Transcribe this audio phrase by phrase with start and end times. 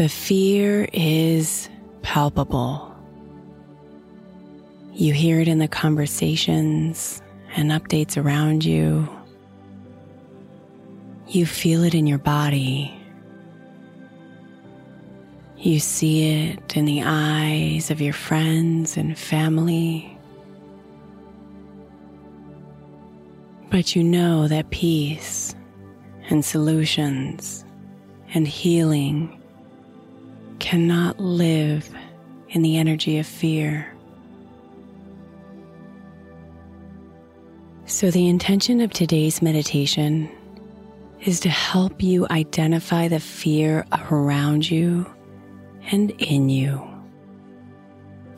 [0.00, 1.68] The fear is
[2.00, 2.90] palpable.
[4.94, 7.20] You hear it in the conversations
[7.54, 9.06] and updates around you.
[11.28, 12.98] You feel it in your body.
[15.58, 20.18] You see it in the eyes of your friends and family.
[23.68, 25.54] But you know that peace
[26.30, 27.66] and solutions
[28.32, 29.36] and healing
[30.70, 31.90] cannot live
[32.50, 33.92] in the energy of fear.
[37.86, 40.30] So, the intention of today's meditation
[41.22, 45.12] is to help you identify the fear around you
[45.90, 46.80] and in you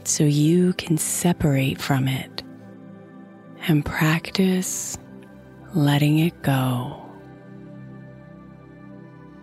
[0.05, 2.43] so you can separate from it
[3.69, 4.97] and practice
[5.75, 7.02] letting it go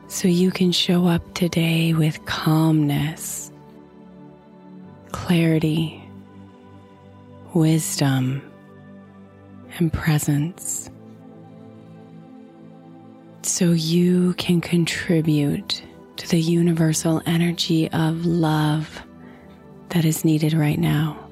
[0.09, 3.51] so you can show up today with calmness,
[5.11, 6.03] clarity,
[7.53, 8.41] wisdom,
[9.77, 10.89] and presence.
[13.43, 15.83] So you can contribute
[16.17, 19.03] to the universal energy of love
[19.89, 21.28] that is needed right now.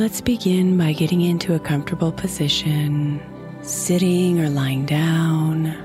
[0.00, 3.20] Let's begin by getting into a comfortable position,
[3.60, 5.76] sitting or lying down.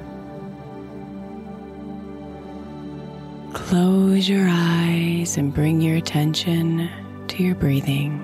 [3.51, 6.89] Close your eyes and bring your attention
[7.27, 8.21] to your breathing.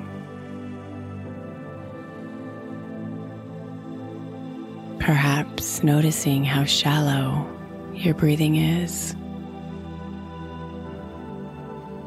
[5.01, 7.45] Perhaps noticing how shallow
[7.93, 9.13] your breathing is,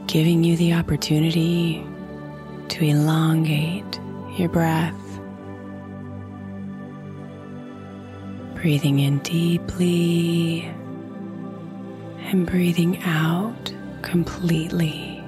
[0.06, 1.86] giving you the opportunity
[2.70, 4.00] to elongate
[4.36, 4.94] your breath.
[8.54, 10.62] Breathing in deeply
[12.26, 13.72] and breathing out
[14.02, 15.22] completely.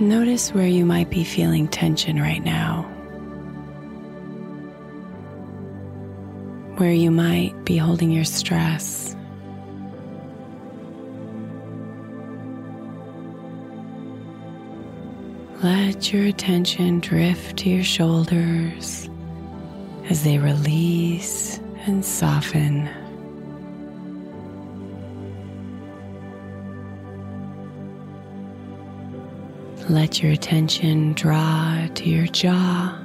[0.00, 2.94] Notice where you might be feeling tension right now.
[6.78, 9.16] where you might be holding your stress.
[15.62, 19.10] Let your attention drift to your shoulders
[20.08, 22.88] as they release and soften.
[29.88, 32.96] Let your attention draw to your jaw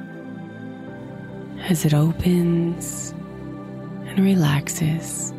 [1.62, 3.16] as it opens
[4.06, 5.34] and relaxes.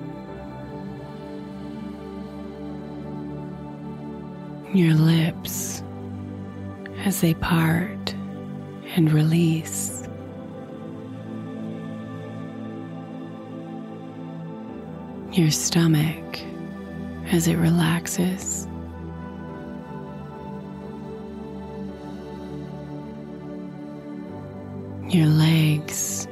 [4.75, 5.83] Your lips
[7.05, 8.15] as they part
[8.97, 10.09] and release.
[15.33, 16.41] Your stomach
[17.31, 18.67] as it relaxes.
[25.09, 26.27] Your legs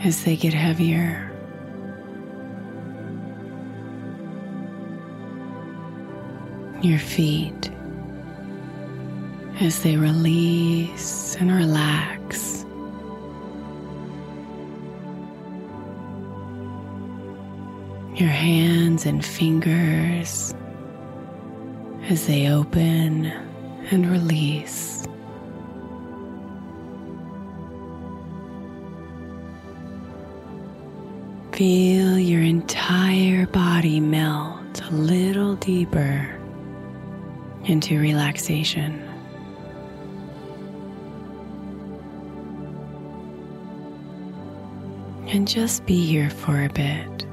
[0.00, 1.30] as they get heavier.
[6.82, 7.73] Your feet
[9.60, 12.64] as they release and relax.
[18.16, 20.54] Your hands and fingers
[22.08, 23.26] as they open
[23.90, 25.06] and release.
[31.52, 36.36] Feel your entire body melt a little deeper
[37.64, 39.13] into relaxation.
[45.34, 47.26] And just be here for a bit.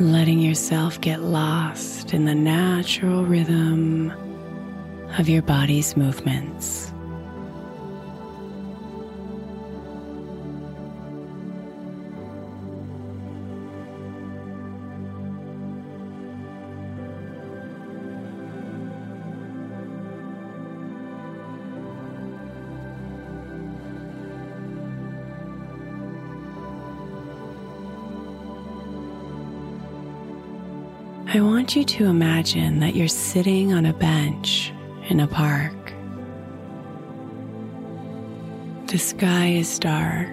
[0.00, 4.12] Letting yourself get lost in the natural rhythm
[5.16, 6.92] of your body's movements.
[31.34, 34.72] I want you to imagine that you're sitting on a bench
[35.08, 35.92] in a park.
[38.86, 40.30] The sky is dark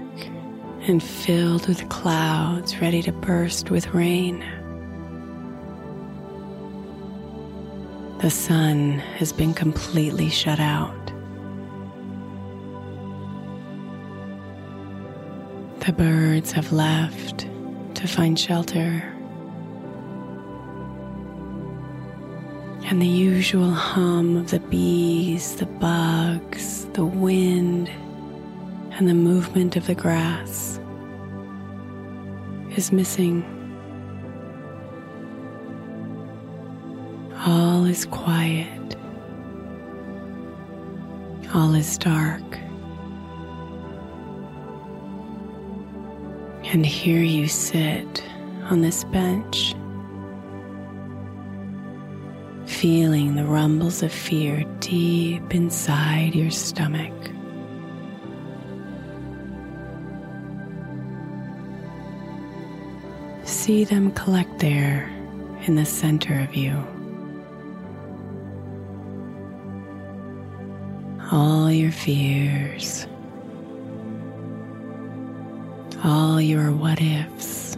[0.82, 4.46] and filled with clouds ready to burst with rain.
[8.22, 11.08] The sun has been completely shut out.
[15.84, 17.48] The birds have left
[17.96, 19.11] to find shelter.
[22.92, 27.90] And the usual hum of the bees, the bugs, the wind,
[28.92, 30.78] and the movement of the grass
[32.76, 33.46] is missing.
[37.46, 38.98] All is quiet.
[41.54, 42.44] All is dark.
[46.74, 48.22] And here you sit
[48.64, 49.76] on this bench
[52.82, 57.14] feeling the rumbles of fear deep inside your stomach.
[63.44, 65.08] See them collect there
[65.68, 66.76] in the center of you.
[71.32, 73.06] All your fears,
[76.04, 77.71] all your what ifs.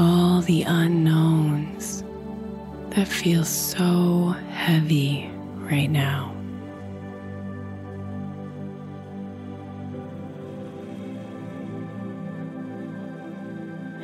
[0.00, 2.02] All the unknowns
[2.96, 6.34] that feel so heavy right now.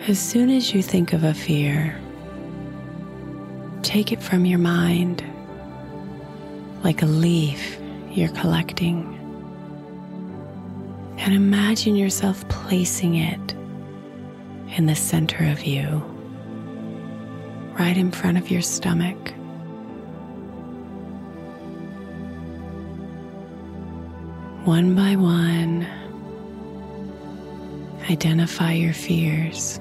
[0.06, 1.98] As soon as you think of a fear,
[3.82, 5.24] take it from your mind
[6.84, 7.78] like a leaf
[8.10, 9.14] you're collecting
[11.16, 13.54] and imagine yourself placing it
[14.76, 16.02] in the center of you,
[17.78, 19.16] right in front of your stomach.
[24.64, 25.86] One by one,
[28.10, 29.80] identify your fears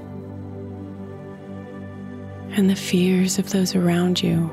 [2.51, 4.49] and the fears of those around you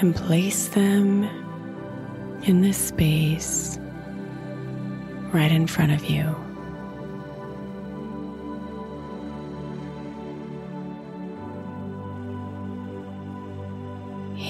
[0.00, 1.24] and place them
[2.44, 3.78] in this space
[5.32, 6.43] right in front of you.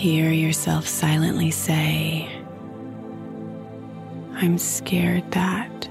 [0.04, 2.28] Hear yourself silently say,
[4.34, 5.88] I'm scared that.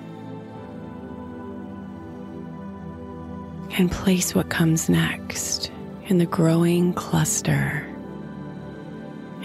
[3.75, 5.72] And place what comes next
[6.10, 7.88] in the growing cluster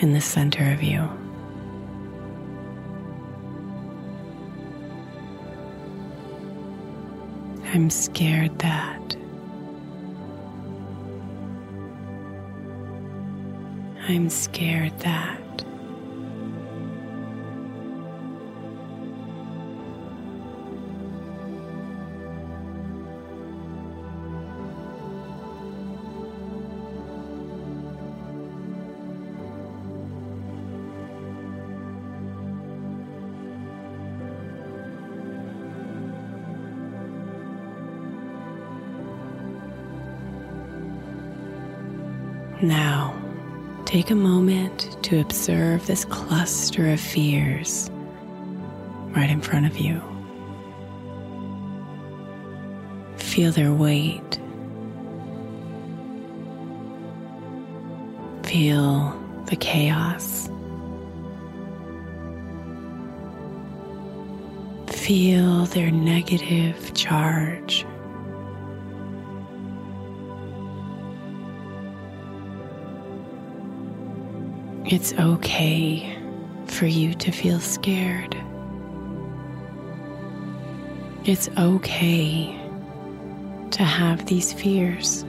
[0.02, 1.00] in the center of you.
[7.72, 9.17] I'm scared that.
[14.10, 15.38] I'm scared that.
[42.62, 43.17] Now,
[43.88, 47.90] take a moment to observe this cluster of fears
[49.16, 49.98] right in front of you.
[53.16, 54.38] Feel their weight.
[58.42, 60.50] Feel the chaos.
[64.88, 67.86] Feel their negative charge.
[74.90, 76.18] It's okay
[76.64, 78.34] for you to feel scared.
[81.26, 82.58] It's okay
[83.70, 85.26] to have these fears.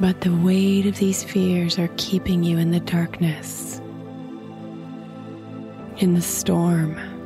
[0.00, 3.78] But the weight of these fears are keeping you in the darkness,
[5.98, 7.17] in the storm.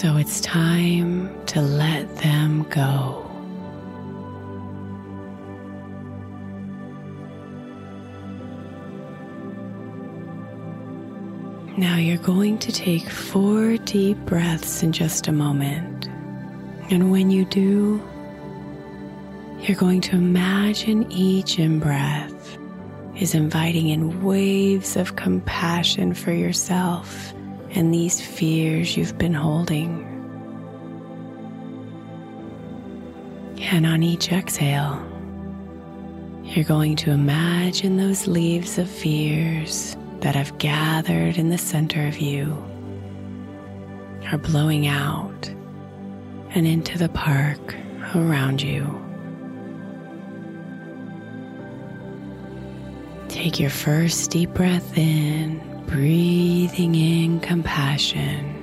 [0.00, 3.28] So it's time to let them go.
[11.76, 16.06] Now you're going to take four deep breaths in just a moment.
[16.92, 18.00] And when you do,
[19.62, 22.56] you're going to imagine each in breath
[23.16, 27.34] is inviting in waves of compassion for yourself
[27.70, 30.04] and these fears you've been holding.
[33.60, 35.04] And on each exhale,
[36.44, 42.18] you're going to imagine those leaves of fears that have gathered in the center of
[42.18, 42.56] you
[44.32, 45.48] are blowing out
[46.50, 47.76] and into the park
[48.14, 49.04] around you.
[53.28, 58.54] Take your first deep breath in, breathing in compassion.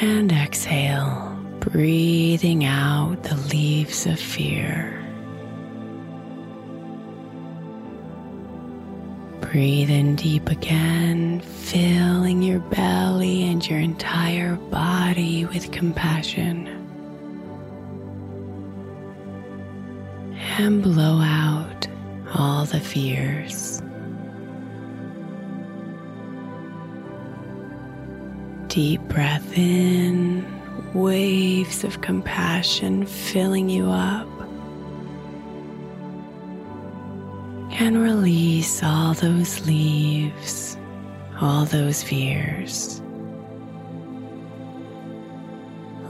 [0.00, 5.00] And exhale, breathing out the leaves of fear.
[9.40, 16.68] Breathe in deep again, filling your belly and your entire body with compassion.
[20.58, 21.73] And blow out
[22.34, 23.80] all the fears.
[28.66, 30.44] Deep breath in,
[30.94, 34.28] waves of compassion filling you up.
[37.78, 40.76] And release all those leaves,
[41.40, 43.00] all those fears.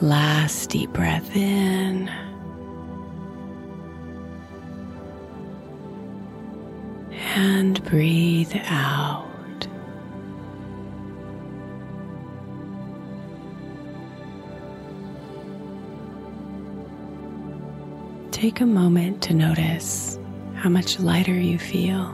[0.00, 2.11] Last deep breath in.
[7.37, 9.67] And breathe out.
[18.31, 20.17] Take a moment to notice
[20.55, 22.05] how much lighter you feel,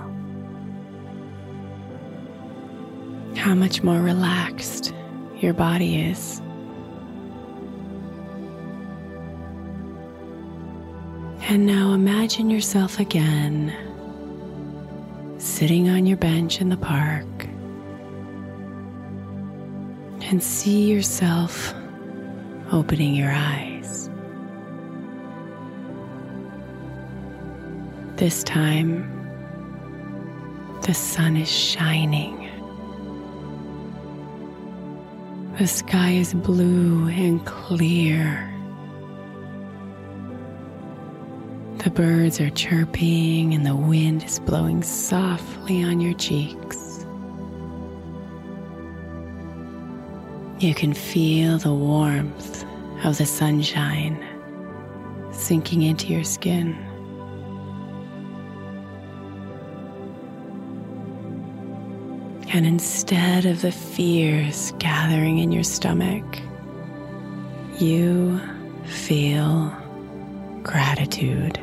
[3.36, 4.94] how much more relaxed
[5.36, 6.40] your body is.
[11.42, 13.89] And now imagine yourself again
[15.60, 17.26] sitting on your bench in the park
[20.30, 21.74] and see yourself
[22.72, 24.08] opening your eyes.
[28.16, 29.04] This time,
[30.86, 32.48] the sun is shining.
[35.58, 38.49] The sky is blue and clear.
[41.84, 47.06] The birds are chirping and the wind is blowing softly on your cheeks.
[50.58, 52.66] You can feel the warmth
[53.02, 54.22] of the sunshine
[55.32, 56.76] sinking into your skin.
[62.52, 66.26] And instead of the fears gathering in your stomach,
[67.78, 68.38] you
[68.84, 69.74] feel
[70.62, 71.58] gratitude.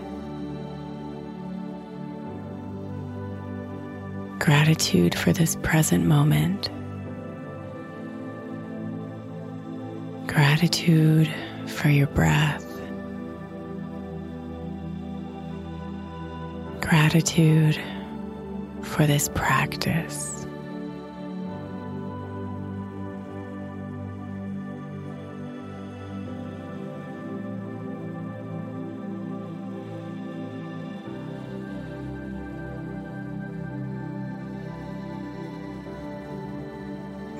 [4.47, 6.69] Gratitude for this present moment.
[10.25, 11.29] Gratitude
[11.67, 12.65] for your breath.
[16.79, 17.77] Gratitude
[18.83, 20.46] for this practice.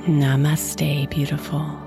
[0.07, 1.86] Namaste, beautiful.